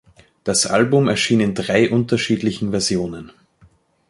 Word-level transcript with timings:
Das 0.43 0.65
Album 0.65 1.07
erschien 1.07 1.39
in 1.41 1.53
drei 1.53 1.91
unterschiedlichen 1.91 2.71
Versionen. 2.71 3.31